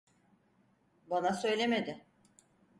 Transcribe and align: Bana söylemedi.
Bana 1.09 1.33
söylemedi. 1.33 2.05